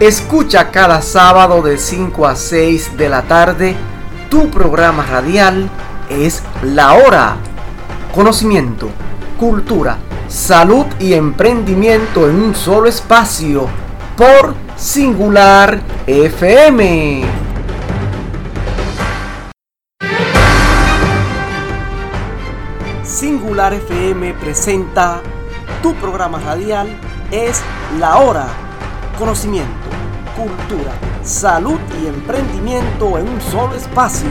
Escucha 0.00 0.72
cada 0.72 1.00
sábado 1.02 1.62
de 1.62 1.78
5 1.78 2.26
a 2.26 2.34
6 2.34 2.96
de 2.96 3.08
la 3.08 3.22
tarde 3.22 3.76
tu 4.28 4.50
programa 4.50 5.06
radial 5.06 5.70
es 6.10 6.42
La 6.62 6.94
Hora. 6.94 7.36
Conocimiento, 8.12 8.90
cultura, 9.38 9.98
salud 10.26 10.86
y 10.98 11.14
emprendimiento 11.14 12.28
en 12.28 12.42
un 12.42 12.54
solo 12.56 12.88
espacio 12.88 13.68
por 14.16 14.56
Singular 14.76 15.80
FM. 16.08 17.22
Singular 23.04 23.74
FM 23.74 24.34
presenta 24.34 25.20
tu 25.80 25.94
programa 25.94 26.40
radial 26.40 26.88
es 27.30 27.62
La 28.00 28.16
Hora. 28.16 28.48
Conocimiento, 29.16 29.83
cultura, 30.36 30.92
salud 31.22 31.78
y 32.02 32.06
emprendimiento 32.06 33.18
en 33.18 33.28
un 33.28 33.40
solo 33.40 33.74
espacio. 33.74 34.28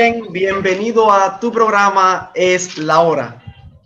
Bien. 0.00 0.32
Bienvenido 0.32 1.12
a 1.12 1.38
tu 1.38 1.52
programa 1.52 2.30
Es 2.34 2.78
la 2.78 3.00
Hora. 3.00 3.42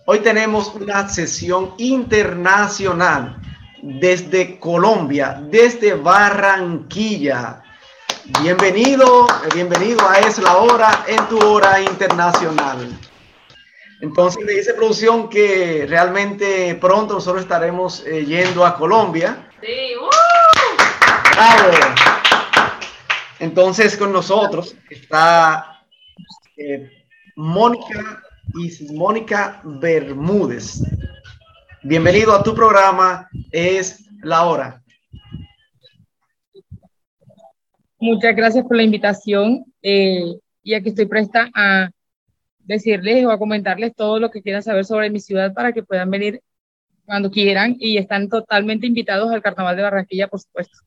Hoy 0.06 0.20
tenemos 0.20 0.72
una 0.74 1.08
sesión 1.08 1.74
internacional 1.78 3.36
desde 3.82 4.60
Colombia, 4.60 5.42
desde 5.50 5.94
Barranquilla. 5.94 7.64
Bienvenido, 8.40 9.26
bienvenido 9.54 10.08
a 10.08 10.20
Es 10.20 10.38
la 10.38 10.56
Hora 10.58 11.04
en 11.08 11.26
tu 11.26 11.38
hora 11.44 11.80
internacional. 11.80 12.96
Entonces 14.00 14.44
me 14.44 14.52
dice 14.52 14.74
producción 14.74 15.28
que 15.28 15.84
realmente 15.88 16.76
pronto 16.76 17.14
nosotros 17.14 17.42
estaremos 17.42 18.04
eh, 18.06 18.24
yendo 18.24 18.64
a 18.64 18.76
Colombia. 18.76 19.48
Sí, 19.60 19.96
¡uh! 20.00 21.34
¡Bravo! 21.34 21.76
Entonces 23.40 23.96
con 23.96 24.12
nosotros 24.12 24.76
está 24.88 25.73
eh, 26.56 26.90
Mónica 27.36 28.22
y 28.54 28.92
Mónica 28.94 29.60
Bermúdez. 29.64 30.82
Bienvenido 31.82 32.32
a 32.32 32.42
tu 32.42 32.54
programa, 32.54 33.28
es 33.50 34.04
la 34.22 34.44
hora. 34.44 34.82
Muchas 37.98 38.36
gracias 38.36 38.64
por 38.64 38.76
la 38.76 38.82
invitación 38.82 39.64
eh, 39.82 40.34
y 40.62 40.74
aquí 40.74 40.90
estoy 40.90 41.06
presta 41.06 41.50
a 41.54 41.90
decirles 42.58 43.24
o 43.24 43.30
a 43.30 43.38
comentarles 43.38 43.94
todo 43.94 44.18
lo 44.20 44.30
que 44.30 44.42
quieran 44.42 44.62
saber 44.62 44.84
sobre 44.84 45.10
mi 45.10 45.20
ciudad 45.20 45.52
para 45.52 45.72
que 45.72 45.82
puedan 45.82 46.10
venir 46.10 46.40
cuando 47.04 47.30
quieran 47.30 47.76
y 47.78 47.98
están 47.98 48.28
totalmente 48.28 48.86
invitados 48.86 49.30
al 49.30 49.42
Carnaval 49.42 49.76
de 49.76 49.82
Barranquilla, 49.82 50.28
por 50.28 50.40
supuesto. 50.40 50.78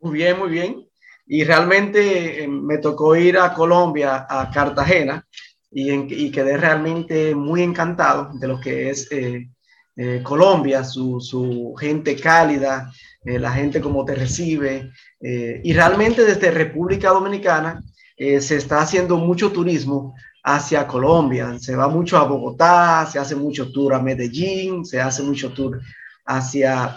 Muy 0.00 0.18
bien, 0.18 0.38
muy 0.38 0.50
bien. 0.50 0.89
Y 1.32 1.44
realmente 1.44 2.42
eh, 2.42 2.48
me 2.48 2.78
tocó 2.78 3.14
ir 3.14 3.38
a 3.38 3.54
Colombia, 3.54 4.26
a 4.28 4.50
Cartagena, 4.50 5.24
y, 5.70 6.28
quedé 6.32 6.56
realmente 6.56 7.36
muy 7.36 7.62
encantado 7.62 8.32
de 8.34 8.48
lo 8.48 8.60
que 8.60 8.90
es 8.90 9.06
eh, 9.12 9.48
eh, 9.94 10.22
Colombia, 10.24 10.82
su, 10.82 11.20
su, 11.20 11.72
gente 11.78 12.16
cálida, 12.16 12.90
la 13.22 13.52
gente 13.52 13.80
como 13.80 14.04
te 14.04 14.16
recibe. 14.16 14.90
y 15.20 15.72
realmente 15.72 16.24
desde 16.24 16.50
República 16.50 17.10
Dominicana 17.10 17.80
se 18.16 18.56
está 18.56 18.80
haciendo 18.80 19.16
mucho 19.16 19.52
turismo 19.52 20.14
hacia 20.42 20.86
Colombia. 20.88 21.58
Se 21.60 21.76
va 21.76 21.86
mucho 21.86 22.16
a 22.16 22.24
Bogotá, 22.24 23.06
se 23.06 23.18
hace 23.20 23.36
mucho 23.36 23.70
tour 23.70 23.94
a 23.94 24.00
Medellín, 24.00 24.84
se 24.84 25.00
hace 25.00 25.22
mucho 25.22 25.52
tour 25.52 25.80
hacia, 26.26 26.96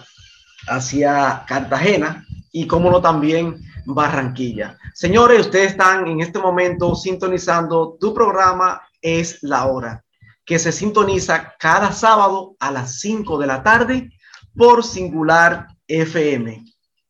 hacia 0.67 1.43
Cartagena 1.45 2.25
y, 2.53 2.67
como 2.67 2.89
no, 2.89 3.01
también 3.01 3.59
Barranquilla. 3.85 4.77
Señores, 4.93 5.41
ustedes 5.41 5.71
están 5.71 6.07
en 6.07 6.21
este 6.21 6.39
momento 6.39 6.95
sintonizando 6.95 7.97
tu 7.99 8.13
programa 8.13 8.81
Es 9.01 9.41
la 9.41 9.65
Hora, 9.65 10.05
que 10.45 10.59
se 10.59 10.71
sintoniza 10.71 11.55
cada 11.59 11.91
sábado 11.91 12.55
a 12.59 12.71
las 12.71 12.99
5 13.01 13.39
de 13.39 13.47
la 13.47 13.63
tarde 13.63 14.11
por 14.55 14.83
Singular 14.83 15.67
FM 15.87 16.63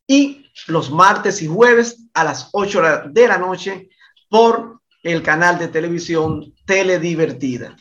y 0.06 0.46
los 0.66 0.90
martes 0.90 1.42
y 1.42 1.46
jueves 1.46 2.06
a 2.14 2.24
las 2.24 2.48
8 2.52 2.82
de 3.10 3.28
la 3.28 3.38
noche 3.38 3.90
por 4.30 4.80
el 5.02 5.22
canal 5.22 5.58
de 5.58 5.68
televisión 5.68 6.54
Teledivertida. 6.64 7.76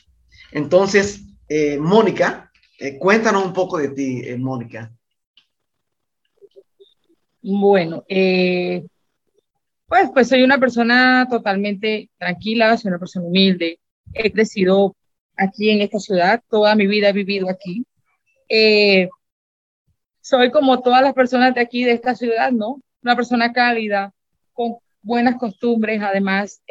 Entonces, 0.51 1.21
eh, 1.47 1.77
Mónica, 1.79 2.51
eh, 2.77 2.97
cuéntanos 2.99 3.45
un 3.45 3.53
poco 3.53 3.77
de 3.77 3.89
ti, 3.89 4.21
eh, 4.25 4.37
Mónica. 4.37 4.91
Bueno, 7.43 8.03
pues, 9.87 10.09
pues 10.13 10.29
soy 10.29 10.43
una 10.43 10.57
persona 10.57 11.27
totalmente 11.29 12.09
tranquila, 12.17 12.77
soy 12.77 12.89
una 12.89 12.99
persona 12.99 13.25
humilde. 13.25 13.79
He 14.13 14.31
crecido 14.31 14.95
aquí 15.37 15.69
en 15.69 15.81
esta 15.81 15.99
ciudad, 15.99 16.41
toda 16.49 16.75
mi 16.75 16.87
vida 16.87 17.09
he 17.09 17.13
vivido 17.13 17.49
aquí. 17.49 17.85
soy 20.21 20.51
como 20.51 20.81
todas 20.81 21.01
las 21.01 21.13
personas 21.13 21.53
de 21.53 21.61
aquí, 21.61 21.83
de 21.83 21.91
esta 21.91 22.15
ciudad, 22.15 22.51
¿no? 22.51 22.81
Una 23.03 23.15
persona 23.15 23.51
cálida, 23.51 24.13
con 24.53 24.77
buenas 25.01 25.35
costumbres, 25.35 26.01
además 26.01 26.61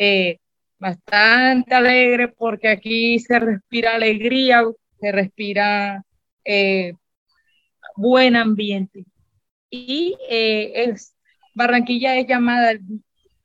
bastante 0.83 1.75
alegre 1.75 2.29
porque 2.29 2.69
aquí 2.69 3.19
se 3.21 3.39
respira 3.39 3.95
alegría, 3.95 4.65
se 5.01 5.13
respira 5.13 6.05
eh, 6.45 6.95
buen 7.97 8.35
ambiente. 8.35 9.05
Y 9.75 10.19
eh, 10.29 10.85
es, 10.85 11.15
Barranquilla 11.55 12.19
es 12.19 12.29
llamada 12.29 12.73
el, 12.73 12.83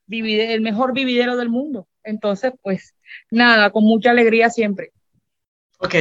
el 0.09 0.61
mejor 0.61 0.93
vividero 0.93 1.37
del 1.37 1.49
mundo. 1.49 1.87
Entonces, 2.03 2.51
pues 2.61 2.93
nada, 3.31 3.69
con 3.71 3.85
mucha 3.85 4.11
alegría 4.11 4.49
siempre. 4.49 4.91
Ok, 5.79 5.95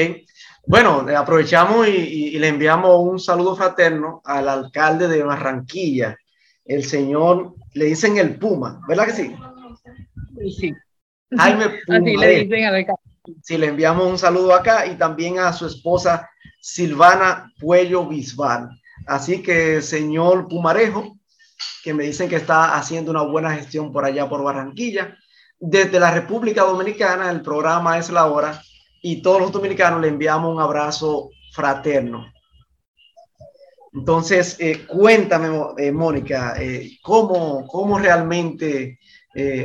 bueno, 0.67 1.07
aprovechamos 1.17 1.87
y, 1.87 1.93
y, 1.93 2.39
le 2.41 2.49
enviamos 2.49 2.99
un 2.99 3.21
saludo 3.21 3.55
fraterno 3.55 4.21
al 4.25 4.49
alcalde 4.49 5.07
de 5.07 5.23
Barranquilla, 5.23 6.17
el 6.65 6.83
señor, 6.85 7.55
le 7.75 7.85
dicen 7.85 8.17
el 8.17 8.37
Puma, 8.37 8.81
¿verdad 8.89 9.07
que 9.07 9.13
sí? 9.13 9.37
Sí. 10.59 10.75
Jaime 11.37 11.67
Si 13.43 13.59
le 13.59 13.67
enviamos 13.67 14.09
un 14.09 14.19
saludo 14.19 14.55
acá 14.55 14.87
y 14.87 14.97
también 14.97 15.39
a 15.39 15.53
su 15.53 15.67
esposa 15.67 16.31
Silvana 16.61 17.53
Puello 17.61 18.07
Bisbal. 18.07 18.71
Así 19.07 19.43
que, 19.43 19.81
señor 19.83 20.49
Pumarejo, 20.49 21.17
que 21.83 21.95
me 21.95 22.05
dicen 22.05 22.29
que 22.29 22.37
está 22.37 22.77
haciendo 22.77 23.13
una 23.13 23.23
buena 23.23 23.55
gestión 23.55 23.93
por 23.93 24.05
allá 24.05 24.29
por 24.29 24.43
Barranquilla. 24.43 25.17
Desde 25.59 26.01
la 26.01 26.11
República 26.11 26.63
Dominicana, 26.63 27.31
el 27.31 27.41
programa 27.41 27.99
es 27.99 28.11
la 28.11 28.27
hora 28.27 28.61
y 29.03 29.23
todos 29.23 29.41
los 29.41 29.53
dominicanos 29.53 30.01
le 30.01 30.09
enviamos 30.09 30.53
un 30.53 30.61
abrazo 30.61 31.31
fraterno. 31.53 32.27
Entonces, 33.93 34.57
eh, 34.59 34.85
cuéntame, 34.87 35.49
eh, 35.79 35.91
Mónica, 35.91 36.55
eh, 36.61 36.99
¿cómo, 37.03 37.67
¿cómo 37.67 37.99
realmente 37.99 38.99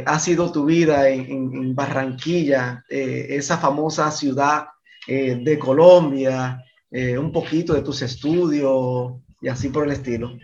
ha 0.05 0.19
sido 0.19 0.51
tu 0.51 0.65
vida 0.65 1.07
en, 1.07 1.73
Barranquilla, 1.73 2.83
esa 2.89 3.57
famosa 3.57 4.11
ciudad 4.11 4.65
de 5.07 5.57
Colombia, 5.57 6.61
un 6.91 7.31
poquito 7.31 7.73
de 7.73 7.81
tus 7.81 8.01
estudios 8.01 9.13
y 9.41 9.47
así 9.47 9.69
por 9.69 9.85
el 9.85 9.91
estilo. 9.91 10.37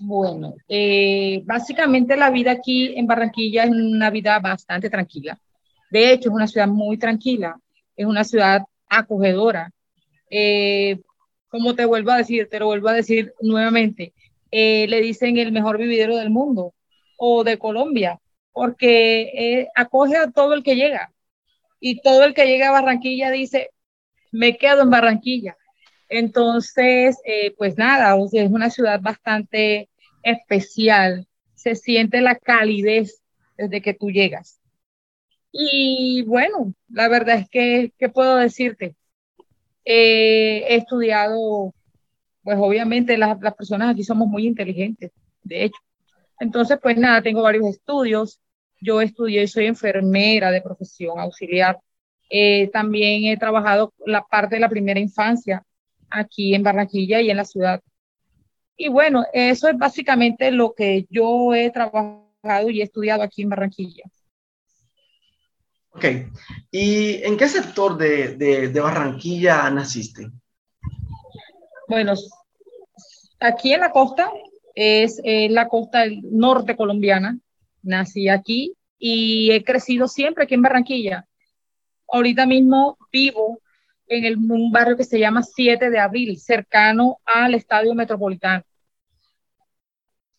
Bueno, 0.00 0.54
básicamente 1.44 2.16
la 2.16 2.30
vida 2.30 2.52
aquí 2.52 2.94
en 2.96 3.06
Barranquilla 3.06 3.64
es 3.64 3.70
una 3.70 4.10
vida 4.10 4.38
bastante 4.38 4.90
tranquila. 4.90 5.38
De 5.90 6.12
hecho, 6.12 6.28
es 6.28 6.34
una 6.34 6.48
ciudad 6.48 6.68
muy 6.68 6.98
tranquila, 6.98 7.58
es 7.96 8.06
una 8.06 8.24
ciudad 8.24 8.62
acogedora. 8.88 9.70
como 11.48 11.74
te 11.74 11.84
vuelvo 11.84 12.10
a 12.10 12.18
decir, 12.18 12.48
te 12.50 12.58
lo 12.58 12.66
vuelvo 12.66 12.88
a 12.88 12.92
decir 12.92 13.32
nuevamente, 13.40 14.12
le 14.50 15.00
dicen 15.00 15.38
el 15.38 15.52
mejor 15.52 15.78
vividero 15.78 16.16
del 16.16 16.30
mundo 16.30 16.74
o 17.16 17.44
de 17.44 17.58
Colombia, 17.58 18.20
porque 18.52 19.22
eh, 19.34 19.68
acoge 19.74 20.16
a 20.16 20.30
todo 20.30 20.54
el 20.54 20.62
que 20.62 20.76
llega. 20.76 21.12
Y 21.80 22.00
todo 22.00 22.24
el 22.24 22.34
que 22.34 22.46
llega 22.46 22.68
a 22.68 22.72
Barranquilla 22.72 23.30
dice, 23.30 23.70
me 24.32 24.56
quedo 24.56 24.82
en 24.82 24.90
Barranquilla. 24.90 25.56
Entonces, 26.08 27.18
eh, 27.24 27.54
pues 27.56 27.76
nada, 27.78 28.16
es 28.32 28.50
una 28.50 28.70
ciudad 28.70 29.00
bastante 29.00 29.88
especial. 30.22 31.26
Se 31.54 31.74
siente 31.74 32.20
la 32.20 32.36
calidez 32.36 33.22
desde 33.56 33.80
que 33.82 33.94
tú 33.94 34.10
llegas. 34.10 34.60
Y 35.52 36.22
bueno, 36.26 36.74
la 36.88 37.08
verdad 37.08 37.38
es 37.38 37.48
que, 37.48 37.92
¿qué 37.98 38.08
puedo 38.08 38.36
decirte? 38.36 38.96
Eh, 39.84 40.64
he 40.68 40.76
estudiado, 40.76 41.74
pues 42.42 42.58
obviamente 42.58 43.16
las, 43.16 43.40
las 43.40 43.54
personas 43.54 43.90
aquí 43.92 44.02
somos 44.02 44.28
muy 44.28 44.46
inteligentes, 44.46 45.12
de 45.42 45.64
hecho. 45.64 45.78
Entonces, 46.40 46.78
pues 46.82 46.96
nada, 46.96 47.22
tengo 47.22 47.42
varios 47.42 47.66
estudios. 47.66 48.40
Yo 48.80 49.00
estudié, 49.00 49.46
soy 49.46 49.66
enfermera 49.66 50.50
de 50.50 50.60
profesión 50.60 51.18
auxiliar. 51.20 51.78
Eh, 52.30 52.68
también 52.72 53.24
he 53.24 53.36
trabajado 53.36 53.94
la 54.06 54.22
parte 54.24 54.56
de 54.56 54.60
la 54.60 54.68
primera 54.68 54.98
infancia 55.00 55.64
aquí 56.14 56.54
en 56.54 56.62
Barranquilla 56.62 57.20
y 57.20 57.30
en 57.30 57.36
la 57.36 57.44
ciudad. 57.44 57.80
Y 58.76 58.88
bueno, 58.88 59.24
eso 59.32 59.68
es 59.68 59.76
básicamente 59.76 60.50
lo 60.50 60.74
que 60.74 61.06
yo 61.10 61.54
he 61.54 61.70
trabajado 61.70 62.70
y 62.70 62.80
he 62.80 62.84
estudiado 62.84 63.22
aquí 63.22 63.42
en 63.42 63.50
Barranquilla. 63.50 64.04
Ok. 65.90 66.04
¿Y 66.72 67.22
en 67.22 67.36
qué 67.36 67.48
sector 67.48 67.96
de, 67.96 68.36
de, 68.36 68.80
Barranquilla 68.80 69.70
naciste? 69.70 70.28
Bueno, 71.88 72.14
aquí 73.38 73.72
en 73.72 73.80
la 73.80 73.92
costa, 73.92 74.30
es 74.74 75.20
eh, 75.22 75.48
la 75.50 75.68
costa 75.68 76.04
norte 76.22 76.76
colombiana. 76.76 77.38
Nací 77.82 78.28
aquí 78.28 78.74
y 78.98 79.52
he 79.52 79.62
crecido 79.62 80.08
siempre 80.08 80.44
aquí 80.44 80.54
en 80.54 80.62
Barranquilla. 80.62 81.26
Ahorita 82.08 82.46
mismo 82.46 82.98
vivo 83.12 83.60
en 84.06 84.24
el, 84.24 84.36
un 84.36 84.70
barrio 84.70 84.96
que 84.96 85.04
se 85.04 85.18
llama 85.18 85.42
7 85.42 85.90
de 85.90 85.98
Abril, 85.98 86.38
cercano 86.38 87.18
al 87.24 87.54
Estadio 87.54 87.94
Metropolitano. 87.94 88.62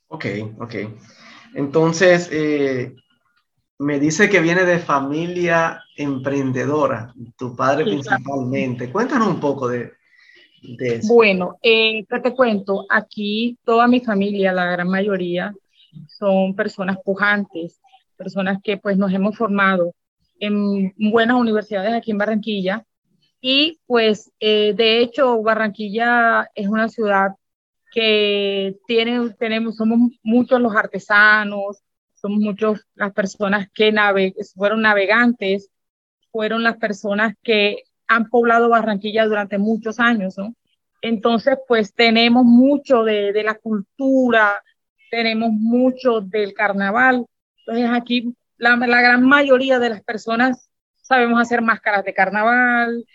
Ok, 0.08 0.26
ok. 0.60 0.76
Entonces, 1.56 2.30
eh, 2.32 2.96
me 3.80 4.00
dice 4.00 4.30
que 4.30 4.40
viene 4.40 4.64
de 4.64 4.80
familia 4.80 5.82
emprendedora, 5.98 7.14
tu 7.38 7.56
padre 7.56 7.84
principalmente. 7.84 8.92
Cuéntanos 8.92 9.28
un 9.28 9.40
poco 9.40 9.68
de, 9.68 9.94
de 10.62 10.96
eso. 10.96 11.14
Bueno, 11.14 11.58
eh, 11.62 12.06
te 12.08 12.34
cuento? 12.34 12.86
Aquí 12.90 13.58
toda 13.64 13.88
mi 13.88 14.00
familia, 14.00 14.54
la 14.54 14.72
gran 14.72 14.88
mayoría, 14.88 15.54
son 16.08 16.56
personas 16.56 16.98
pujantes, 17.04 17.82
personas 18.18 18.60
que 18.64 18.78
pues 18.78 18.98
nos 18.98 19.12
hemos 19.14 19.38
formado 19.38 19.94
en 20.40 20.94
buenas 21.12 21.38
universidades 21.38 21.94
aquí 21.94 22.12
en 22.12 22.18
Barranquilla. 22.18 22.86
Y 23.42 23.80
pues 23.86 24.32
eh, 24.40 24.74
de 24.76 25.00
hecho 25.00 25.42
Barranquilla 25.42 26.50
es 26.56 26.68
una 26.68 26.90
ciudad 26.90 27.32
que 27.92 28.76
tiene, 28.88 29.30
tenemos, 29.40 29.78
somos 29.78 30.12
muchos 30.24 30.60
los 30.60 30.76
artesanos, 30.76 31.84
somos 32.14 32.40
muchos 32.40 32.86
las 32.96 33.14
personas 33.14 33.70
que 33.74 33.94
fueron 34.56 34.82
navegantes, 34.82 35.70
fueron 36.32 36.64
las 36.64 36.78
personas 36.78 37.36
que 37.42 37.84
han 38.08 38.30
poblado 38.30 38.70
Barranquilla 38.70 39.26
durante 39.26 39.58
muchos 39.58 40.00
años. 40.00 40.36
Entonces, 41.02 41.58
pues 41.68 41.94
tenemos 41.94 42.44
mucho 42.44 43.04
de, 43.04 43.32
de 43.32 43.44
la 43.44 43.56
cultura, 43.56 44.62
tenemos 45.12 45.52
mucho 45.52 46.22
del 46.22 46.54
carnaval. 46.54 47.26
Entonces, 47.60 47.90
aquí 47.92 48.36
la, 48.58 48.76
la, 48.76 49.02
gran 49.02 49.24
mayoría 49.24 49.80
de 49.80 49.90
las 49.90 50.04
personas 50.04 50.70
sabemos 51.02 51.40
hacer 51.40 51.62
máscaras 51.62 52.04
de 52.04 52.14
carnaval, 52.14 53.06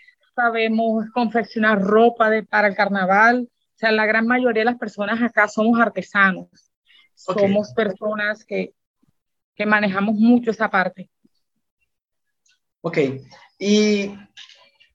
sabemos 0.43 1.05
confeccionar 1.13 1.81
ropa 1.81 2.29
de, 2.29 2.43
para 2.43 2.67
el 2.67 2.75
carnaval. 2.75 3.47
O 3.49 3.77
sea, 3.77 3.91
la 3.91 4.05
gran 4.05 4.27
mayoría 4.27 4.61
de 4.61 4.71
las 4.71 4.77
personas 4.77 5.21
acá 5.21 5.47
somos 5.47 5.79
artesanos. 5.79 6.71
Somos 7.15 7.73
personas 7.73 8.43
que 8.45 8.73
que 9.55 9.65
manejamos 9.65 10.15
mucho 10.15 10.51
esa 10.51 10.69
parte. 10.69 11.09
Ok, 12.81 12.97
y 13.59 14.11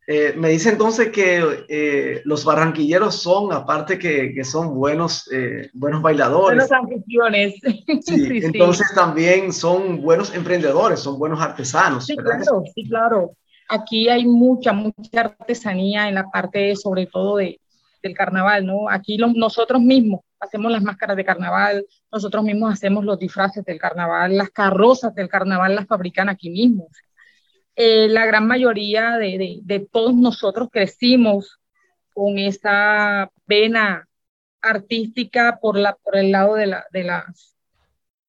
eh, 0.09 0.35
me 0.37 0.49
dice 0.49 0.71
entonces 0.71 1.11
que 1.11 1.65
eh, 1.69 2.23
los 2.25 2.45
barranquilleros 2.45 3.15
son, 3.15 3.53
aparte 3.53 3.97
que, 3.99 4.35
que 4.35 4.45
son 4.45 4.75
buenos, 4.75 5.31
eh, 5.33 5.71
buenos 5.73 6.03
bailadores. 6.03 6.69
Buenos 6.69 6.73
anfitriones. 6.73 7.55
Sí, 8.03 8.41
entonces 8.43 8.89
también 8.95 9.53
son 9.53 10.01
buenos 10.01 10.35
emprendedores, 10.35 11.01
son 11.01 11.19
buenos 11.19 11.41
artesanos. 11.41 12.07
Sí, 12.07 12.17
claro, 12.17 12.65
sí, 12.75 12.89
claro. 12.89 13.37
Aquí 13.69 14.09
hay 14.09 14.27
mucha, 14.27 14.73
mucha 14.73 15.21
artesanía 15.21 16.09
en 16.09 16.15
la 16.15 16.31
parte, 16.31 16.77
sobre 16.77 17.07
todo, 17.07 17.37
de, 17.37 17.61
del 18.03 18.15
carnaval, 18.15 18.67
¿no? 18.67 18.89
Aquí 18.89 19.17
nosotros 19.19 19.81
mismos 19.81 20.21
hacemos 20.39 20.71
las 20.71 20.83
máscaras 20.83 21.17
de 21.17 21.25
carnaval, 21.25 21.87
nosotros 22.13 22.45
mismos 22.45 22.73
hacemos 22.73 23.05
los 23.05 23.19
disfraces 23.19 23.65
del 23.65 23.79
carnaval, 23.79 24.37
las 24.37 24.51
carrozas 24.51 25.15
del 25.15 25.29
carnaval 25.29 25.75
las 25.75 25.87
fabrican 25.87 26.29
aquí 26.29 26.51
mismo. 26.51 26.89
Eh, 27.75 28.09
la 28.09 28.25
gran 28.27 28.47
mayoría 28.47 29.19
de, 29.19 29.61
de, 29.63 29.81
todos 29.81 30.15
nosotros 30.15 30.69
crecimos 30.73 31.59
con 32.15 32.39
esa 32.39 33.31
vena 33.47 34.09
artística 34.63 35.59
por, 35.61 35.77
la, 35.77 35.95
por 35.97 36.17
el 36.17 36.33
lado 36.33 36.55
de, 36.55 36.67
la, 36.67 36.87
de, 36.91 37.05
las, 37.05 37.55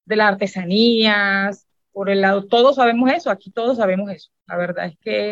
de 0.06 0.16
las 0.18 0.34
artesanías, 0.34 1.66
por 1.94 2.10
el 2.10 2.22
lado, 2.22 2.46
todos 2.46 2.76
sabemos 2.76 3.12
eso, 3.12 3.32
aquí 3.32 3.52
todos 3.52 3.78
sabemos 3.78 4.12
eso. 4.12 4.30
La 4.48 4.58
verdad 4.58 4.86
es 4.88 4.98
que 5.00 5.32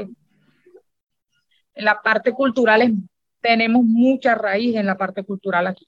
en 1.75 1.85
la 1.85 2.01
parte 2.01 2.31
cultural 2.31 2.93
tenemos 3.41 3.83
mucha 3.83 4.35
raíz 4.35 4.75
en 4.75 4.85
la 4.85 4.97
parte 4.97 5.23
cultural 5.23 5.67
aquí. 5.67 5.87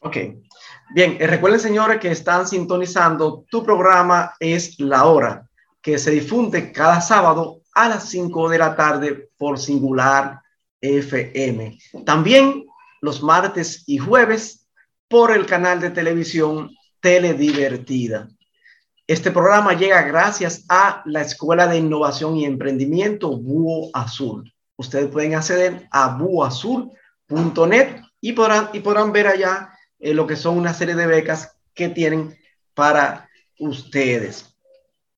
Ok. 0.00 0.16
Bien, 0.94 1.16
eh, 1.18 1.26
recuerden 1.26 1.60
señores 1.60 1.98
que 1.98 2.10
están 2.10 2.46
sintonizando, 2.46 3.44
tu 3.50 3.64
programa 3.64 4.34
es 4.38 4.78
La 4.78 5.06
Hora, 5.06 5.48
que 5.80 5.98
se 5.98 6.10
difunde 6.10 6.72
cada 6.72 7.00
sábado 7.00 7.62
a 7.74 7.88
las 7.88 8.08
5 8.10 8.50
de 8.50 8.58
la 8.58 8.76
tarde 8.76 9.30
por 9.38 9.58
Singular 9.58 10.40
FM. 10.80 11.78
También 12.04 12.66
los 13.00 13.22
martes 13.22 13.84
y 13.86 13.98
jueves 13.98 14.68
por 15.08 15.30
el 15.32 15.46
canal 15.46 15.80
de 15.80 15.90
televisión 15.90 16.70
Teledivertida. 17.00 18.28
Este 19.06 19.30
programa 19.30 19.74
llega 19.74 20.00
gracias 20.00 20.64
a 20.70 21.02
la 21.04 21.20
Escuela 21.20 21.66
de 21.66 21.76
Innovación 21.76 22.38
y 22.38 22.46
Emprendimiento 22.46 23.36
Búho 23.36 23.90
Azul. 23.92 24.50
Ustedes 24.76 25.08
pueden 25.08 25.34
acceder 25.34 25.86
a 25.90 26.16
buoazul.net 26.16 28.00
y 28.22 28.32
podrán, 28.32 28.70
y 28.72 28.80
ver 29.12 29.26
allá 29.26 29.68
eh, 29.98 30.14
lo 30.14 30.26
que 30.26 30.36
son 30.36 30.56
una 30.56 30.72
serie 30.72 30.94
de 30.94 31.06
becas 31.06 31.54
que 31.74 31.90
tienen 31.90 32.34
para 32.72 33.28
ustedes. 33.58 34.56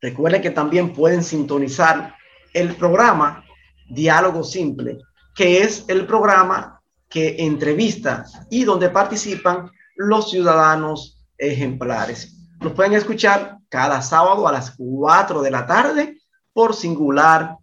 Recuerden 0.01 0.43
que 0.43 0.51
también 0.51 0.93
pueden 0.93 1.23
sintonizar 1.23 2.17
el 2.55 2.75
programa 2.75 3.45
Diálogo 3.89 4.43
Simple, 4.43 4.99
que 5.37 5.63
es 5.63 5.85
el 5.87 6.07
programa 6.09 6.83
que 7.09 7.37
entrevista 7.39 8.25
y 8.51 8.65
donde 8.65 8.91
participan 8.91 9.71
los 9.95 10.29
ciudadanos 10.29 11.25
ejemplares. 11.39 12.35
Lo 12.61 12.75
pueden 12.75 12.95
escuchar 12.95 13.56
cada 13.77 14.01
sábado 14.01 14.49
a 14.49 14.53
las 14.53 14.71
4 14.75 15.43
de 15.43 15.51
la 15.51 15.67
tarde 15.67 16.19
por 16.55 16.75
Singular 16.75 17.59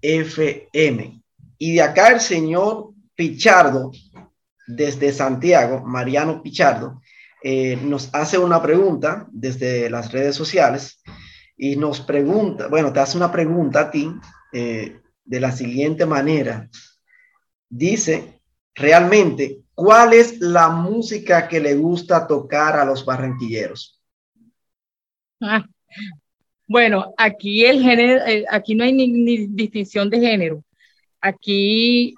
FM. 0.00 1.22
Y 1.56 1.74
de 1.74 1.82
acá 1.82 2.08
el 2.08 2.20
señor 2.20 2.88
Pichardo 3.14 3.92
desde 4.66 5.12
Santiago, 5.12 5.80
Mariano 5.84 6.42
Pichardo, 6.42 7.00
eh, 7.44 7.78
nos 7.80 8.12
hace 8.12 8.38
una 8.38 8.60
pregunta 8.60 9.28
desde 9.30 9.88
las 9.88 10.10
redes 10.10 10.34
sociales 10.34 11.00
y 11.56 11.76
nos 11.76 12.00
pregunta, 12.00 12.66
bueno, 12.66 12.92
te 12.92 12.98
hace 12.98 13.16
una 13.16 13.30
pregunta 13.30 13.82
a 13.82 13.90
ti 13.92 14.12
eh, 14.52 14.98
de 15.24 15.40
la 15.40 15.52
siguiente 15.52 16.06
manera. 16.06 16.68
Dice, 17.68 18.42
realmente, 18.74 19.60
¿cuál 19.76 20.12
es 20.12 20.40
la 20.40 20.70
música 20.70 21.46
que 21.46 21.60
le 21.60 21.76
gusta 21.76 22.26
tocar 22.26 22.76
a 22.76 22.84
los 22.84 23.04
barranquilleros? 23.04 24.01
Ah, 25.42 25.66
bueno, 26.68 27.12
aquí 27.18 27.64
el 27.64 27.82
género, 27.82 28.24
eh, 28.26 28.44
aquí 28.48 28.74
no 28.74 28.84
hay 28.84 28.92
ni 28.92 29.46
distinción 29.48 30.08
de 30.08 30.20
género. 30.20 30.64
Aquí 31.20 32.14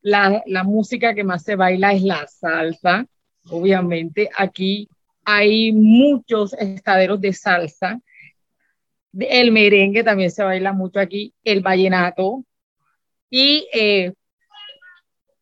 la, 0.00 0.42
la 0.46 0.64
música 0.64 1.14
que 1.14 1.24
más 1.24 1.44
se 1.44 1.54
baila 1.56 1.92
es 1.92 2.02
la 2.02 2.26
salsa, 2.26 3.06
obviamente. 3.50 4.30
Aquí 4.36 4.88
hay 5.24 5.72
muchos 5.72 6.54
estaderos 6.54 7.20
de 7.20 7.32
salsa. 7.32 8.00
El 9.18 9.52
merengue 9.52 10.02
también 10.02 10.30
se 10.30 10.42
baila 10.42 10.72
mucho 10.72 10.98
aquí, 10.98 11.34
el 11.44 11.60
vallenato. 11.60 12.44
Y 13.30 13.68
eh, 13.72 14.14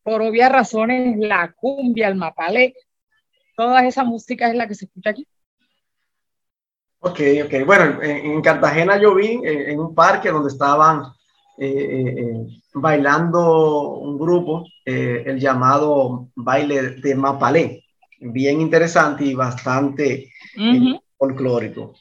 por 0.03 0.21
obvias 0.21 0.51
razones, 0.51 1.17
la 1.17 1.53
cumbia, 1.53 2.07
el 2.07 2.15
mapale, 2.15 2.75
toda 3.55 3.85
esa 3.87 4.03
música 4.03 4.49
es 4.49 4.55
la 4.55 4.67
que 4.67 4.75
se 4.75 4.85
escucha 4.85 5.11
aquí. 5.11 5.27
Ok, 7.03 7.19
ok. 7.45 7.65
Bueno, 7.65 8.01
en, 8.01 8.41
Cartagena 8.41 8.99
yo 9.01 9.15
vi 9.15 9.33
en, 9.43 9.71
en, 9.71 9.79
un 9.79 9.95
parque 9.95 10.29
donde 10.29 10.49
estaban 10.49 11.03
bailando 12.73 13.89
un 13.97 14.17
grupo, 14.17 14.65
el 14.85 15.39
llamado 15.39 16.29
baile 16.35 16.91
de 16.91 17.15
Mapalé, 17.15 17.83
bien 18.19 18.61
interesante 18.61 19.25
y 19.25 19.35
bastante 19.35 20.31
folclórico. 21.17 21.93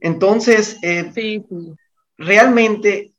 Entonces, 0.00 0.78
realmente 2.18 3.14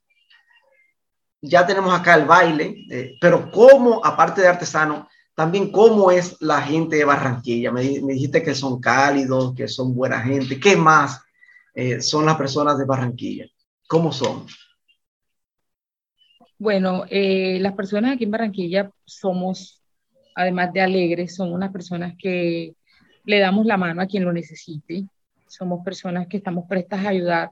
ya 1.42 1.66
tenemos 1.66 1.98
acá 1.98 2.16
el 2.16 2.26
baile, 2.26 2.76
pero 3.20 3.50
cómo, 3.52 4.04
aparte 4.04 4.42
de 4.42 4.48
artesano, 4.48 5.08
también 5.36 5.72
cómo 5.72 6.12
es 6.12 6.42
la 6.42 6.62
gente 6.62 6.96
de 6.96 7.06
Barranquilla. 7.06 7.72
Me, 7.72 7.82
dijiste 7.82 8.42
que 8.42 8.56
son 8.56 8.80
cálidos, 8.80 9.54
que 9.54 9.68
son 9.68 9.94
buena 9.94 10.22
gente. 10.22 10.60
¿Qué 10.60 10.78
más 10.78 11.22
eh, 11.74 12.02
son 12.02 12.26
las 12.26 12.38
personas 12.38 12.78
de 12.78 12.86
Barranquilla? 12.86 13.46
¿Cómo 13.88 14.14
son? 14.14 14.48
Bueno, 16.58 17.04
eh, 17.10 17.60
las 17.60 17.74
personas 17.74 18.14
aquí 18.14 18.24
en 18.24 18.32
Barranquilla 18.32 18.90
somos, 19.04 19.84
además 20.34 20.72
de 20.72 20.82
alegres, 20.82 21.36
son 21.36 21.52
unas 21.52 21.72
personas 21.72 22.14
que 22.18 22.74
le 23.26 23.40
damos 23.40 23.66
la 23.66 23.76
mano 23.76 24.02
a 24.02 24.08
quien 24.08 24.24
lo 24.24 24.32
necesite. 24.32 25.04
Somos 25.48 25.84
personas 25.84 26.28
que 26.28 26.38
estamos 26.38 26.66
prestas 26.68 27.06
a 27.06 27.10
ayudar 27.10 27.50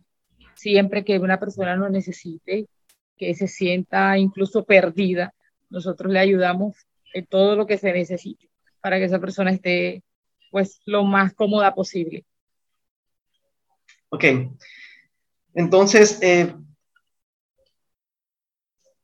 siempre 0.55 1.03
que 1.03 1.19
una 1.19 1.37
persona 1.37 1.75
lo 1.75 1.89
necesite, 1.89 2.67
que 3.17 3.33
se 3.35 3.49
sienta 3.49 4.17
incluso 4.17 4.63
perdida. 4.63 5.33
Nosotros 5.69 6.13
le 6.13 6.19
ayudamos 6.19 6.75
todo 7.21 7.55
lo 7.55 7.67
que 7.67 7.77
se 7.77 7.93
necesite 7.93 8.49
para 8.81 8.97
que 8.97 9.05
esa 9.05 9.19
persona 9.19 9.51
esté 9.51 10.03
pues 10.51 10.81
lo 10.85 11.03
más 11.03 11.33
cómoda 11.33 11.73
posible. 11.73 12.25
Ok. 14.09 14.25
Entonces, 15.53 16.19
eh, 16.21 16.55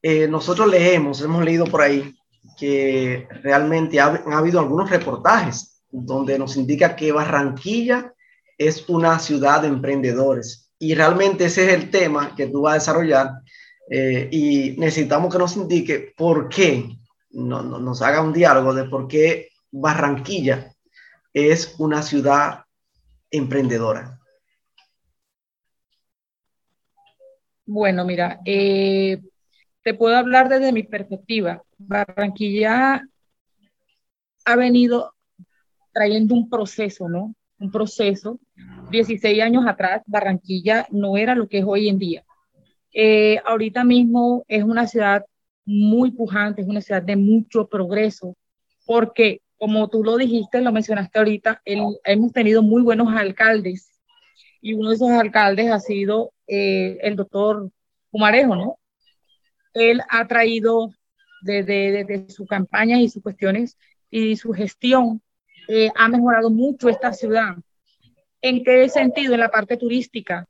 eh, 0.01 0.27
nosotros 0.27 0.67
leemos, 0.67 1.21
hemos 1.21 1.43
leído 1.43 1.65
por 1.65 1.81
ahí 1.81 2.15
que 2.57 3.27
realmente 3.43 3.99
ha, 3.99 4.07
ha, 4.07 4.37
habido 4.37 4.59
algunos 4.59 4.89
reportajes 4.89 5.81
donde 5.89 6.37
nos 6.37 6.55
indica 6.57 6.95
que 6.95 7.11
Barranquilla 7.11 8.13
es 8.57 8.87
una 8.89 9.17
ciudad 9.19 9.61
de 9.61 9.69
emprendedores. 9.69 10.71
Y 10.77 10.93
realmente 10.93 11.45
ese 11.45 11.65
es 11.65 11.73
el 11.73 11.89
tema 11.89 12.35
que 12.35 12.47
tú 12.47 12.61
vas 12.61 12.73
a 12.73 12.75
desarrollar 12.75 13.31
eh, 13.89 14.29
y 14.31 14.75
necesitamos 14.77 15.33
que 15.33 15.39
nos 15.39 15.55
indique 15.57 16.13
por 16.15 16.47
qué 16.47 16.97
no, 17.31 17.61
nos 17.61 18.01
haga 18.01 18.21
un 18.21 18.33
diálogo 18.33 18.73
de 18.73 18.85
por 18.85 19.07
qué 19.07 19.49
Barranquilla 19.71 20.73
es 21.33 21.75
una 21.79 22.01
ciudad 22.01 22.65
emprendedora. 23.29 24.19
Bueno, 27.65 28.03
mira, 28.03 28.39
eh, 28.45 29.21
te 29.83 29.93
puedo 29.93 30.17
hablar 30.17 30.49
desde 30.49 30.71
mi 30.71 30.83
perspectiva. 30.83 31.61
Barranquilla 31.77 33.07
ha 34.45 34.55
venido 34.55 35.13
trayendo 35.93 36.33
un 36.33 36.49
proceso, 36.49 37.07
¿no? 37.07 37.35
Un 37.59 37.71
proceso. 37.71 38.39
16 38.89 39.41
años 39.43 39.65
atrás, 39.67 40.01
Barranquilla 40.07 40.87
no 40.89 41.15
era 41.17 41.35
lo 41.35 41.47
que 41.47 41.59
es 41.59 41.65
hoy 41.67 41.89
en 41.89 41.99
día. 41.99 42.23
Eh, 42.91 43.39
ahorita 43.45 43.83
mismo 43.83 44.43
es 44.47 44.63
una 44.63 44.87
ciudad 44.87 45.25
muy 45.69 46.09
pujante, 46.09 46.63
es 46.63 46.67
una 46.67 46.81
ciudad 46.81 47.03
de 47.03 47.15
mucho 47.15 47.67
progreso, 47.67 48.35
porque 48.87 49.41
como 49.59 49.87
tú 49.87 50.03
lo 50.03 50.17
dijiste, 50.17 50.61
lo 50.61 50.71
mencionaste 50.71 51.19
ahorita, 51.19 51.61
hemos 51.63 52.33
tenido 52.33 52.63
muy 52.63 52.81
buenos 52.81 53.13
alcaldes 53.15 53.99
y 54.61 54.73
uno 54.73 54.89
de 54.89 54.95
esos 54.95 55.11
alcaldes 55.11 55.71
ha 55.71 55.79
sido 55.79 56.33
eh, 56.47 56.97
el 57.03 57.15
doctor 57.15 57.69
Humarejo, 58.09 58.55
¿no? 58.55 58.79
Él 59.75 60.01
ha 60.09 60.27
traído 60.27 60.89
desde, 61.43 62.27
su 62.29 62.47
campaña 62.47 62.99
y 62.99 63.07
sus 63.07 63.21
cuestiones 63.21 63.77
y 64.09 64.37
su 64.37 64.51
gestión, 64.53 65.21
eh, 65.67 65.91
ha 65.95 66.09
mejorado 66.09 66.49
mucho 66.49 66.89
esta 66.89 67.13
ciudad. 67.13 67.57
¿En 68.41 68.63
qué 68.63 68.89
sentido? 68.89 69.35
En 69.35 69.41
la 69.41 69.51
parte 69.51 69.77
turística, 69.77 70.47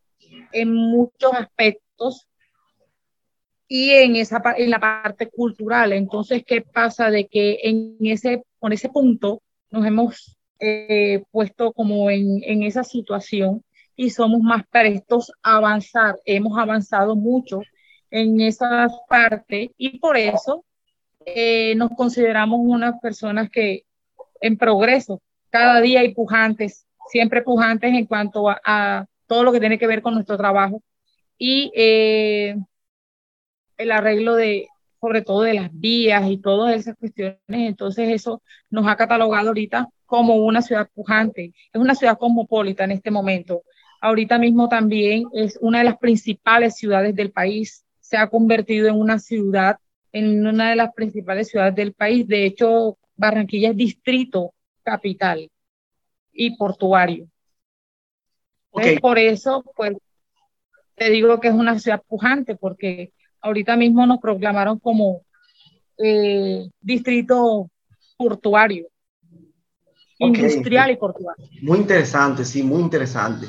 en 0.53 0.73
muchos 0.73 1.33
aspectos 1.33 2.28
y 3.69 3.91
en, 3.91 4.15
esa, 4.15 4.41
en 4.57 4.71
la 4.71 4.79
parte 4.79 5.29
cultural. 5.29 5.93
Entonces, 5.93 6.43
¿qué 6.45 6.61
pasa? 6.61 7.11
De 7.11 7.27
que 7.27 7.59
en 7.63 7.97
ese, 8.01 8.43
con 8.59 8.73
ese 8.73 8.89
punto 8.89 9.41
nos 9.69 9.85
hemos 9.85 10.37
eh, 10.59 11.23
puesto 11.31 11.71
como 11.71 12.09
en, 12.09 12.43
en, 12.43 12.63
esa 12.63 12.83
situación 12.83 13.63
y 13.95 14.09
somos 14.09 14.41
más 14.41 14.63
prestos 14.67 15.31
a 15.43 15.57
avanzar. 15.57 16.15
Hemos 16.25 16.57
avanzado 16.57 17.15
mucho 17.15 17.61
en 18.09 18.41
esa 18.41 18.89
parte 19.07 19.71
y 19.77 19.99
por 19.99 20.17
eso 20.17 20.65
eh, 21.25 21.75
nos 21.75 21.91
consideramos 21.91 22.59
unas 22.63 22.99
personas 22.99 23.49
que 23.51 23.83
en 24.41 24.57
progreso, 24.57 25.21
cada 25.51 25.79
día 25.81 25.99
hay 25.99 26.13
pujantes, 26.15 26.87
siempre 27.11 27.43
pujantes 27.43 27.93
en 27.93 28.05
cuanto 28.05 28.49
a, 28.49 28.59
a 28.65 29.05
todo 29.27 29.43
lo 29.43 29.51
que 29.51 29.59
tiene 29.59 29.77
que 29.77 29.87
ver 29.87 30.01
con 30.01 30.15
nuestro 30.15 30.37
trabajo. 30.37 30.81
Y 31.37 31.71
eh, 31.75 32.55
el 33.79 33.91
arreglo 33.91 34.35
de, 34.35 34.67
sobre 35.01 35.21
todo 35.21 35.41
de 35.41 35.53
las 35.55 35.69
vías 35.71 36.29
y 36.29 36.37
todas 36.37 36.75
esas 36.75 36.95
cuestiones. 36.97 37.39
Entonces 37.47 38.09
eso 38.09 38.43
nos 38.69 38.85
ha 38.87 38.95
catalogado 38.95 39.47
ahorita 39.47 39.87
como 40.05 40.35
una 40.35 40.61
ciudad 40.61 40.89
pujante. 40.93 41.53
Es 41.73 41.81
una 41.81 41.95
ciudad 41.95 42.17
cosmopolita 42.17 42.83
en 42.83 42.91
este 42.91 43.09
momento. 43.09 43.63
Ahorita 44.01 44.37
mismo 44.37 44.67
también 44.69 45.25
es 45.33 45.57
una 45.61 45.79
de 45.79 45.85
las 45.85 45.97
principales 45.97 46.75
ciudades 46.75 47.15
del 47.15 47.31
país. 47.31 47.85
Se 48.01 48.17
ha 48.17 48.29
convertido 48.29 48.89
en 48.89 48.95
una 48.95 49.17
ciudad, 49.17 49.77
en 50.11 50.45
una 50.45 50.69
de 50.71 50.75
las 50.75 50.93
principales 50.93 51.47
ciudades 51.47 51.75
del 51.75 51.93
país. 51.93 52.27
De 52.27 52.45
hecho, 52.45 52.97
Barranquilla 53.15 53.69
es 53.69 53.77
distrito 53.77 54.53
capital 54.83 55.49
y 56.33 56.55
portuario. 56.57 57.27
por 59.01 59.19
eso, 59.19 59.63
pues, 59.75 59.95
te 60.95 61.09
digo 61.09 61.39
que 61.39 61.47
es 61.47 61.53
una 61.53 61.79
ciudad 61.79 62.03
pujante, 62.07 62.55
porque 62.55 63.13
ahorita 63.41 63.75
mismo 63.75 64.05
nos 64.05 64.19
proclamaron 64.19 64.79
como 64.79 65.21
eh, 65.97 66.69
distrito 66.81 67.69
portuario, 68.17 68.87
industrial 70.17 70.91
y 70.91 70.97
portuario. 70.97 71.45
Muy 71.61 71.79
interesante, 71.79 72.43
sí, 72.45 72.63
muy 72.63 72.81
interesante. 72.81 73.47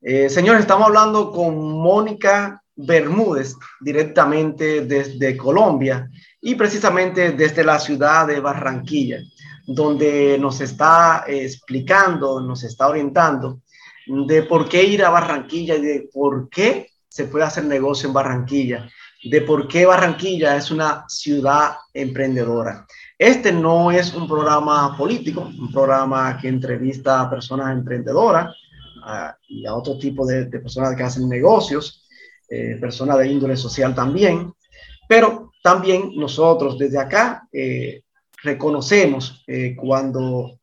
Eh, 0.00 0.28
señores, 0.28 0.62
estamos 0.62 0.86
hablando 0.86 1.30
con 1.30 1.72
Mónica 1.72 2.62
Bermúdez, 2.74 3.56
directamente 3.80 4.86
desde 4.86 5.36
Colombia 5.36 6.08
y 6.40 6.54
precisamente 6.54 7.32
desde 7.32 7.64
la 7.64 7.78
ciudad 7.78 8.26
de 8.26 8.40
Barranquilla, 8.40 9.18
donde 9.66 10.38
nos 10.38 10.60
está 10.60 11.24
explicando, 11.26 12.40
nos 12.40 12.62
está 12.62 12.88
orientando 12.88 13.60
de 14.06 14.42
por 14.42 14.68
qué 14.68 14.82
ir 14.84 15.04
a 15.04 15.10
Barranquilla 15.10 15.76
y 15.76 15.82
de 15.82 16.08
por 16.12 16.48
qué 16.48 16.88
se 17.08 17.26
puede 17.26 17.44
hacer 17.44 17.64
negocio 17.64 18.08
en 18.08 18.14
Barranquilla 18.14 18.90
de 19.22 19.42
por 19.42 19.68
qué 19.68 19.86
Barranquilla 19.86 20.56
es 20.56 20.70
una 20.70 21.04
ciudad 21.08 21.76
emprendedora. 21.92 22.86
Este 23.18 23.52
no 23.52 23.90
es 23.90 24.14
un 24.14 24.26
programa 24.26 24.96
político, 24.96 25.42
un 25.42 25.70
programa 25.70 26.38
que 26.40 26.48
entrevista 26.48 27.20
a 27.20 27.30
personas 27.30 27.72
emprendedoras 27.72 28.56
y 29.48 29.66
a 29.66 29.74
otro 29.74 29.98
tipo 29.98 30.26
de, 30.26 30.46
personas 30.46 30.96
que 30.96 31.02
hacen 31.02 31.28
negocios, 31.28 32.06
eh, 32.48 32.76
personas 32.80 33.18
de 33.18 33.28
índole 33.28 33.56
social 33.56 33.94
también, 33.94 34.52
pero 35.08 35.52
también 35.62 36.12
nosotros 36.16 36.78
desde 36.78 36.98
acá 36.98 37.46
eh, 37.52 38.02
reconocemos 38.42 39.42
eh, 39.46 39.76
cuando 39.76 40.58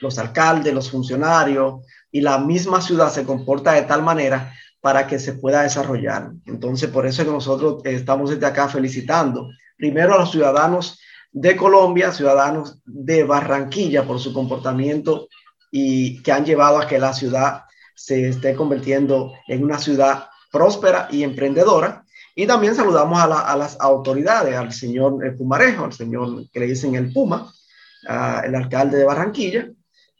los 0.00 0.18
alcaldes, 0.18 0.74
los 0.74 0.90
funcionarios 0.90 1.84
y 2.10 2.20
la 2.20 2.38
misma 2.38 2.80
ciudad 2.80 3.10
se 3.10 3.24
comporta 3.24 3.72
de 3.72 3.82
tal 3.82 4.02
manera 4.02 4.52
para 4.82 5.06
que 5.06 5.18
se 5.20 5.34
pueda 5.34 5.62
desarrollar. 5.62 6.32
Entonces, 6.44 6.90
por 6.90 7.06
eso 7.06 7.22
es 7.22 7.28
que 7.28 7.32
nosotros 7.32 7.80
estamos 7.84 8.30
desde 8.30 8.44
acá 8.44 8.68
felicitando 8.68 9.48
primero 9.78 10.14
a 10.14 10.18
los 10.18 10.32
ciudadanos 10.32 10.98
de 11.30 11.56
Colombia, 11.56 12.10
ciudadanos 12.10 12.80
de 12.84 13.22
Barranquilla 13.22 14.04
por 14.04 14.18
su 14.18 14.34
comportamiento 14.34 15.28
y 15.70 16.20
que 16.22 16.32
han 16.32 16.44
llevado 16.44 16.78
a 16.78 16.86
que 16.88 16.98
la 16.98 17.14
ciudad 17.14 17.62
se 17.94 18.28
esté 18.28 18.56
convirtiendo 18.56 19.32
en 19.46 19.62
una 19.62 19.78
ciudad 19.78 20.26
próspera 20.50 21.06
y 21.10 21.22
emprendedora. 21.22 22.04
Y 22.34 22.46
también 22.48 22.74
saludamos 22.74 23.20
a, 23.20 23.56
las 23.56 23.80
autoridades, 23.80 24.56
al 24.56 24.72
señor 24.72 25.36
Pumarejo, 25.36 25.84
al 25.84 25.92
señor 25.92 26.50
que 26.50 26.58
le 26.58 26.66
dicen 26.66 26.96
el 26.96 27.12
Puma, 27.12 27.52
el 28.02 28.54
alcalde 28.54 28.98
de 28.98 29.04
Barranquilla, 29.04 29.70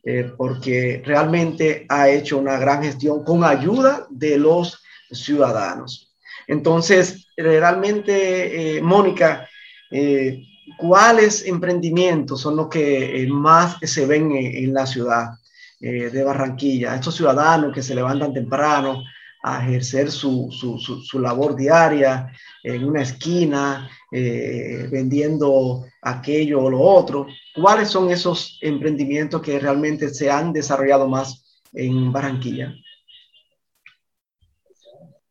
eh, 0.05 0.33
porque 0.37 1.01
realmente 1.05 1.87
ha 1.89 2.09
hecho 2.09 2.39
una 2.39 2.59
gran 2.59 2.83
gestión 2.83 3.23
con 3.23 3.45
ayuda 3.45 4.07
de 4.11 4.37
los 4.37 4.83
ciudadanos. 5.11 6.13
Entonces, 6.49 7.29
realmente, 7.37 8.79
eh, 8.79 8.83
Mónica, 8.83 9.49
eh, 9.93 10.43
¿cuáles 10.77 11.47
emprendimientos 11.47 12.41
son 12.41 12.57
los 12.57 12.69
que 12.69 13.29
más 13.31 13.77
se 13.83 14.05
ven 14.07 14.33
en, 14.33 14.75
la 14.75 14.87
ciudad 14.87 15.31
de 15.79 16.25
Barranquilla? 16.25 16.97
Estos 16.97 17.17
ciudadanos 17.17 17.73
que 17.73 17.83
se 17.83 17.95
levantan 17.95 18.35
temprano 18.35 19.05
a 19.43 19.67
ejercer 19.67 20.11
su, 20.11 20.51
su, 20.53 20.79
su, 20.79 21.19
labor 21.19 21.57
diaria 21.57 22.31
en 22.63 22.85
una 22.85 23.03
esquina, 23.03 23.91
eh, 24.13 24.87
vendiendo 24.91 25.85
aquello 26.01 26.63
o 26.63 26.71
lo 26.71 26.81
otro. 26.81 27.27
¿Cuáles 27.55 27.89
son 27.89 28.11
esos 28.11 28.59
emprendimientos 28.63 29.43
que 29.43 29.59
realmente 29.59 30.11
se 30.11 30.31
han 30.31 30.53
desarrollado 30.53 31.09
más 31.09 31.61
en 31.73 32.13
Barranquilla? 32.13 32.73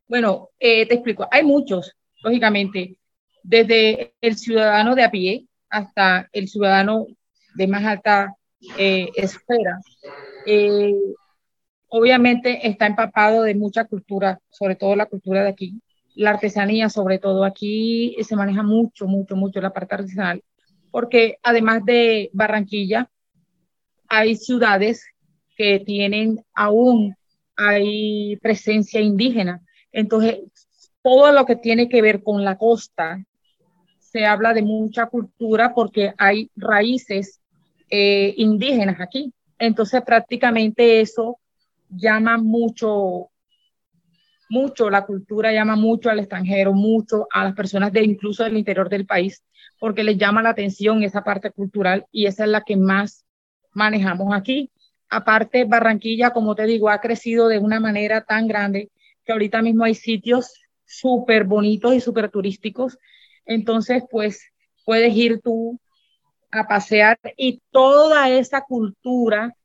Bueno, 0.08 0.50
eh, 0.60 0.86
te 0.88 0.96
explico. 0.96 1.26
Hay 1.32 1.44
muchos, 1.44 1.96
lógicamente, 2.22 2.98
desde 3.44 4.14
el 4.20 4.38
ciudadano 4.38 4.94
de 4.94 5.04
a 5.04 5.12
pie 5.12 5.48
hasta 5.70 6.28
el 6.34 6.50
ciudadano 6.50 7.08
de 7.56 7.68
más 7.68 7.86
alta 7.86 8.36
eh, 8.78 9.10
esfera. 9.16 9.80
Obviamente 11.92 12.68
está 12.68 12.88
empapado 12.88 13.44
de 13.44 13.54
mucha 13.54 13.86
cultura, 13.86 14.40
sobre 14.50 14.76
todo 14.76 14.96
la 14.96 15.08
cultura 15.08 15.44
de 15.44 15.50
aquí, 15.50 15.82
la 16.16 16.32
artesanía 16.32 16.90
sobre 16.90 17.20
todo. 17.20 17.44
Aquí 17.44 18.16
se 18.24 18.36
maneja 18.36 18.64
mucho, 18.64 19.08
mucho, 19.08 19.36
mucho 19.36 19.60
la 19.60 19.74
parte 19.74 19.96
artesanal, 19.96 20.42
porque 20.90 21.38
además 21.44 21.84
de 21.86 22.30
Barranquilla, 22.34 23.10
hay 24.08 24.36
ciudades 24.36 25.06
que 25.58 25.80
tienen 25.80 26.44
aún, 26.54 27.16
hay 27.58 28.38
presencia 28.38 29.02
indígena. 29.02 29.62
Entonces, 29.92 30.40
todo 31.04 31.34
lo 31.34 31.46
que 31.46 31.58
tiene 31.58 31.90
que 31.90 32.02
ver 32.02 32.24
con 32.24 32.46
la 32.46 32.58
costa, 32.58 33.22
se 34.00 34.26
habla 34.26 34.54
de 34.54 34.62
mucha 34.62 35.08
cultura 35.08 35.74
porque 35.74 36.14
hay 36.18 36.50
raíces 36.56 37.42
eh, 37.90 38.34
indígenas 38.38 39.02
aquí. 39.02 39.34
Entonces, 39.60 40.02
prácticamente 40.04 41.02
eso 41.02 41.41
llama 41.92 42.38
mucho, 42.38 43.30
mucho, 44.50 44.90
la 44.90 45.06
cultura 45.06 45.54
llama 45.54 45.76
mucho 45.76 46.10
al 46.10 46.20
extranjero, 46.20 46.74
mucho 46.74 47.28
a 47.32 47.44
las 47.44 47.54
personas 47.54 47.92
de 47.92 48.04
incluso 48.04 48.44
del 48.44 48.58
interior 48.58 48.90
del 48.90 49.06
país, 49.06 49.44
porque 49.80 50.04
les 50.04 50.18
llama 50.18 50.42
la 50.42 50.50
atención 50.50 51.04
esa 51.04 51.24
parte 51.24 51.52
cultural 51.52 52.06
y 52.12 52.26
esa 52.26 52.44
es 52.44 52.50
la 52.50 52.62
que 52.62 52.78
más 52.78 53.26
manejamos 53.74 54.34
aquí. 54.34 54.72
Aparte, 55.10 55.66
Barranquilla, 55.66 56.32
como 56.32 56.56
te 56.56 56.66
digo, 56.66 56.90
ha 56.90 57.02
crecido 57.02 57.48
de 57.48 57.60
una 57.60 57.80
manera 57.80 58.22
tan 58.22 58.48
grande 58.48 58.90
que 59.26 59.32
ahorita 59.32 59.62
mismo 59.62 59.84
hay 59.84 59.96
sitios 59.96 60.54
súper 60.86 61.44
bonitos 61.44 61.94
y 61.94 62.00
súper 62.00 62.30
turísticos. 62.30 62.98
Entonces, 63.46 64.04
pues 64.10 64.42
puedes 64.86 65.16
ir 65.16 65.42
tú 65.42 65.80
a 66.52 66.68
pasear 66.68 67.18
y 67.38 67.62
toda 67.72 68.30
esa 68.30 68.62
cultura 68.62 69.56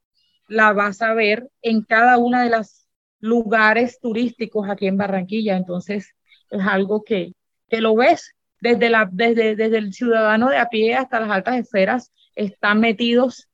la 0.48 0.72
vas 0.72 1.02
a 1.02 1.14
ver 1.14 1.50
en 1.62 1.82
cada 1.82 2.18
una 2.18 2.42
de 2.42 2.50
los 2.50 2.86
lugares 3.20 3.98
turísticos 4.00 4.68
aquí 4.68 4.86
en 4.86 4.96
Barranquilla. 4.96 5.56
Entonces, 5.56 6.14
es 6.50 6.62
algo 6.66 7.02
que, 7.04 7.32
que 7.68 7.80
lo 7.80 7.94
ves 7.96 8.34
desde, 8.60 8.90
la, 8.90 9.08
desde, 9.10 9.56
desde 9.56 9.78
el 9.78 9.92
ciudadano 9.92 10.48
de 10.48 10.58
a 10.58 10.68
pie 10.68 10.94
hasta 10.94 11.20
las 11.20 11.30
altas 11.30 11.56
esferas, 11.56 12.12
están 12.34 12.80
metidos 12.80 13.48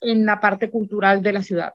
en 0.00 0.26
la 0.26 0.40
parte 0.40 0.70
cultural 0.70 1.22
de 1.22 1.32
la 1.32 1.42
ciudad. 1.42 1.72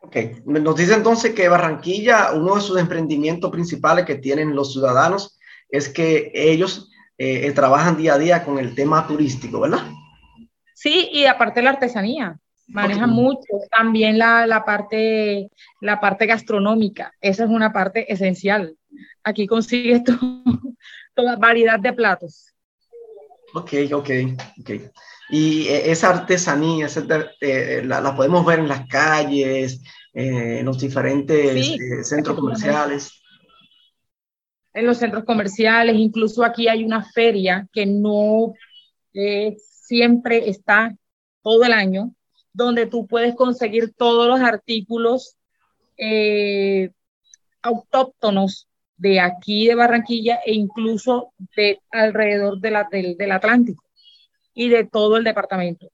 Ok, 0.00 0.16
nos 0.44 0.76
dice 0.76 0.94
entonces 0.94 1.34
que 1.34 1.48
Barranquilla, 1.48 2.32
uno 2.32 2.54
de 2.54 2.60
sus 2.60 2.78
emprendimientos 2.78 3.50
principales 3.50 4.04
que 4.04 4.14
tienen 4.14 4.54
los 4.54 4.72
ciudadanos 4.72 5.38
es 5.68 5.88
que 5.88 6.30
ellos 6.34 6.90
eh, 7.18 7.50
trabajan 7.52 7.96
día 7.96 8.14
a 8.14 8.18
día 8.18 8.44
con 8.44 8.58
el 8.58 8.74
tema 8.74 9.06
turístico, 9.08 9.60
¿verdad? 9.60 9.80
Sí, 10.74 11.08
y 11.12 11.26
aparte 11.26 11.62
la 11.62 11.70
artesanía, 11.70 12.38
manejan 12.68 13.10
mucho, 13.10 13.46
también 13.70 14.18
la, 14.18 14.46
la, 14.46 14.64
parte, 14.64 15.50
la 15.80 16.00
parte 16.00 16.26
gastronómica, 16.26 17.12
esa 17.20 17.44
es 17.44 17.50
una 17.50 17.72
parte 17.72 18.12
esencial. 18.12 18.76
Aquí 19.24 19.46
consigues 19.46 20.02
toda 21.14 21.36
variedad 21.36 21.80
de 21.80 21.92
platos. 21.92 22.54
Ok, 23.54 23.72
ok, 23.92 24.10
ok. 24.60 24.70
Y 25.30 25.68
eh, 25.68 25.90
esa 25.90 26.10
artesanía, 26.10 26.86
la, 27.84 28.14
podemos 28.16 28.44
ver 28.46 28.60
en 28.60 28.68
las 28.68 28.86
calles, 28.86 29.82
en 30.14 30.64
los 30.64 30.78
diferentes 30.78 31.76
centros 32.08 32.38
comerciales 32.38 33.18
en 34.78 34.86
los 34.86 34.98
centros 34.98 35.24
comerciales, 35.24 35.96
incluso 35.96 36.44
aquí 36.44 36.68
hay 36.68 36.84
una 36.84 37.02
feria 37.02 37.66
que 37.72 37.84
no 37.84 38.54
eh, 39.12 39.56
siempre 39.58 40.48
está 40.48 40.96
todo 41.42 41.64
el 41.64 41.72
año, 41.72 42.14
donde 42.58 42.86
tú 42.86 43.06
puedes 43.06 43.36
conseguir 43.36 43.94
todos 43.96 44.26
los 44.26 44.40
artículos 44.40 45.36
eh, 45.96 46.90
autóctonos 47.62 48.66
de 48.96 49.20
aquí 49.20 49.68
de 49.68 49.76
Barranquilla 49.76 50.40
e 50.44 50.54
incluso 50.54 51.32
de 51.56 51.80
alrededor 51.92 52.58
de 52.58 52.70
la, 52.72 52.88
del, 52.90 53.16
del 53.16 53.30
Atlántico 53.30 53.84
y 54.54 54.68
de 54.70 54.84
todo 54.84 55.16
el 55.16 55.22
departamento. 55.22 55.86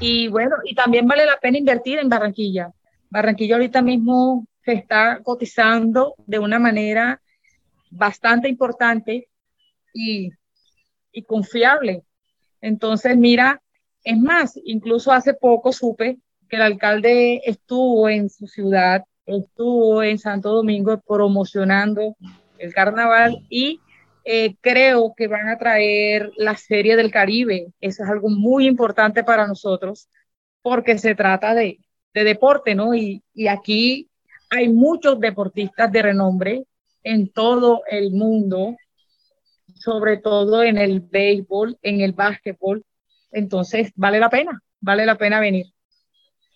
Y 0.00 0.28
bueno, 0.28 0.56
y 0.64 0.74
también 0.74 1.06
vale 1.06 1.26
la 1.26 1.38
pena 1.38 1.58
invertir 1.58 1.98
en 1.98 2.08
Barranquilla. 2.08 2.72
Barranquilla 3.10 3.56
ahorita 3.56 3.82
mismo 3.82 4.46
se 4.64 4.72
está 4.74 5.20
cotizando 5.22 6.14
de 6.26 6.38
una 6.38 6.58
manera 6.58 7.20
bastante 7.90 8.48
importante 8.48 9.28
y, 9.92 10.30
confiable. 11.26 12.04
Entonces, 12.60 13.16
mira, 13.16 13.60
es 14.04 14.18
más, 14.18 14.58
incluso 14.64 15.10
hace 15.10 15.34
poco 15.34 15.72
supe 15.72 16.18
que 16.48 16.56
el 16.56 16.62
alcalde 16.62 17.42
estuvo 17.44 18.08
en 18.08 18.30
su 18.30 18.46
ciudad, 18.46 19.04
estuvo 19.26 20.02
en 20.02 20.18
Santo 20.18 20.50
Domingo 20.50 21.00
promocionando 21.06 22.16
el 22.58 22.74
carnaval 22.74 23.38
y 23.48 23.80
eh, 24.24 24.56
creo 24.60 25.14
que 25.16 25.28
van 25.28 25.48
a 25.48 25.58
traer 25.58 26.30
la 26.36 26.56
Serie 26.56 26.96
del 26.96 27.10
Caribe. 27.10 27.68
Eso 27.80 28.04
es 28.04 28.10
algo 28.10 28.28
muy 28.28 28.66
importante 28.66 29.24
para 29.24 29.46
nosotros 29.46 30.08
porque 30.62 30.98
se 30.98 31.14
trata 31.14 31.54
de, 31.54 31.78
de 32.14 32.24
deporte, 32.24 32.74
¿no? 32.74 32.94
Y, 32.94 33.22
y 33.32 33.48
aquí 33.48 34.08
hay 34.50 34.68
muchos 34.68 35.20
deportistas 35.20 35.90
de 35.92 36.02
renombre 36.02 36.64
en 37.02 37.30
todo 37.32 37.82
el 37.90 38.10
mundo, 38.12 38.76
sobre 39.74 40.18
todo 40.18 40.62
en 40.62 40.78
el 40.78 41.00
béisbol, 41.00 41.78
en 41.82 42.00
el 42.00 42.12
básquetbol. 42.12 42.84
Entonces, 43.30 43.92
vale 43.94 44.18
la 44.18 44.30
pena, 44.30 44.62
vale 44.80 45.06
la 45.06 45.16
pena 45.16 45.40
venir. 45.40 45.66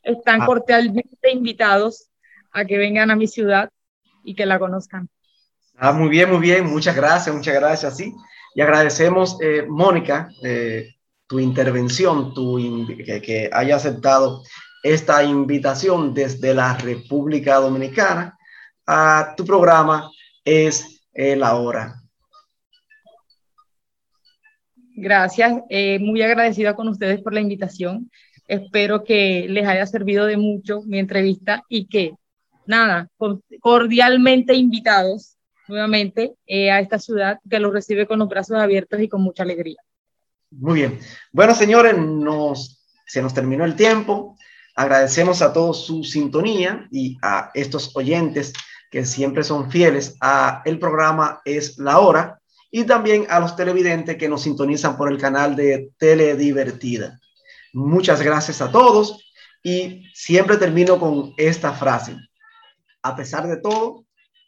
Están 0.03 0.43
ah. 0.43 0.47
cordialmente 0.47 1.31
invitados 1.31 2.09
a 2.53 2.65
que 2.65 2.79
vengan 2.79 3.11
a 3.11 3.17
mi 3.17 3.27
ciudad 3.27 3.71
y 4.25 4.35
que 4.35 4.47
la 4.47 4.59
conozcan. 4.59 5.09
Ah, 5.77 5.93
muy 5.93 6.09
bien, 6.09 6.31
muy 6.31 6.41
bien. 6.41 6.67
Muchas 6.67 6.95
gracias, 6.95 7.35
muchas 7.35 7.55
gracias. 7.55 7.97
Sí. 7.97 8.15
Y 8.55 8.61
agradecemos, 8.61 9.39
eh, 9.41 9.65
Mónica, 9.69 10.29
eh, 10.43 10.95
tu 11.27 11.41
intervención, 11.41 12.35
tu 12.35 12.59
que, 13.05 13.23
que, 13.23 13.51
haya 13.53 13.77
aceptado 13.77 14.43
esta 14.83 15.23
invitación 15.23 16.13
desde 16.13 16.55
la 16.55 16.77
República 16.77 17.57
Dominicana 17.57 18.37
a 18.87 19.35
tu 19.37 19.45
programa 19.45 20.11
Es 20.45 21.03
la 21.15 21.55
hora. 21.55 22.03
Gracias, 24.95 25.63
eh, 25.71 25.99
muy 25.99 26.23
agradecida 26.23 26.77
con 26.77 26.89
ustedes 26.89 27.21
por 27.23 27.33
la 27.33 27.41
invitación. 27.41 28.11
Espero 28.53 29.03
que 29.03 29.47
les 29.49 29.67
haya 29.67 29.87
servido 29.87 30.27
de 30.27 30.37
mucho 30.37 30.83
mi 30.83 30.99
entrevista 30.99 31.65
y 31.71 31.87
que, 31.87 32.13
nada, 32.67 33.09
cordialmente 33.61 34.55
invitados 34.55 35.39
nuevamente 35.69 36.35
eh, 36.47 36.71
a 36.71 36.81
esta 36.81 36.99
ciudad 36.99 37.39
que 37.49 37.59
los 37.59 37.73
recibe 37.73 38.07
con 38.07 38.19
los 38.19 38.29
brazos 38.29 38.59
abiertos 38.59 39.01
y 39.01 39.09
con 39.09 39.23
mucha 39.23 39.43
alegría. 39.43 39.81
Muy 40.51 40.81
bien. 40.81 40.99
Bueno, 41.33 41.55
señores, 41.55 41.97
nos, 41.97 42.85
se 43.07 43.23
nos 43.23 43.33
terminó 43.33 43.65
el 43.65 43.75
tiempo. 43.75 44.37
Agradecemos 44.77 45.41
a 45.41 45.55
todos 45.55 45.87
su 45.87 46.05
sintonía 46.05 46.87
y 46.91 47.17
a 47.23 47.53
estos 47.55 47.97
oyentes 47.97 48.53
que 48.91 49.07
siempre 49.07 49.45
son 49.45 49.71
fieles 49.71 50.19
a 50.21 50.61
el 50.67 50.79
programa 50.79 51.41
Es 51.47 51.79
la 51.79 52.01
Hora 52.01 52.39
y 52.71 52.85
también 52.85 53.25
a 53.31 53.41
los 53.41 53.57
televidentes 53.57 54.19
que 54.19 54.29
nos 54.29 54.43
sintonizan 54.43 54.99
por 54.99 55.11
el 55.11 55.17
canal 55.17 55.57
de 55.57 55.91
Teledivertida. 55.97 57.19
Muchas 57.73 58.21
gracias 58.23 58.61
a 58.61 58.71
todos 58.71 59.33
y 59.63 60.05
siempre 60.15 60.57
termino 60.57 60.99
con 60.99 61.35
esta 61.37 61.73
frase. 61.73 62.17
A 63.03 63.17
pesar 63.17 63.47
de 63.47 63.57
todo, 63.57 64.05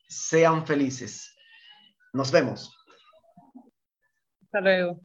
sean 0.09 0.67
felices. 0.67 1.35
Nos 2.13 2.31
vemos. 2.31 2.77
Hasta 4.43 4.61
luego. 4.61 5.01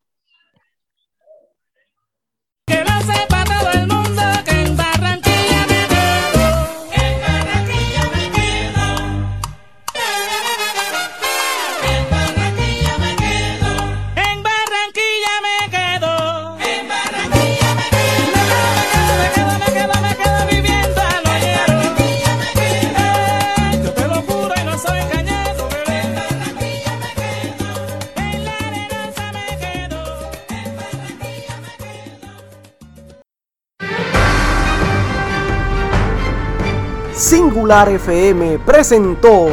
FM 37.69 38.57
presentó 38.65 39.47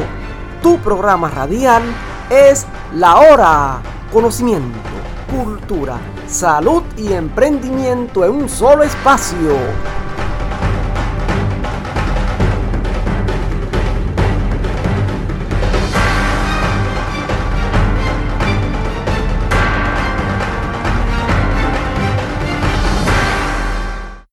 tu 0.62 0.78
programa 0.78 1.28
radial 1.28 1.82
es 2.30 2.66
la 2.94 3.16
hora. 3.16 3.82
Conocimiento, 4.10 4.78
cultura, 5.30 5.98
salud 6.26 6.82
y 6.96 7.12
emprendimiento 7.12 8.24
en 8.24 8.30
un 8.30 8.48
solo 8.48 8.84
espacio. 8.84 9.54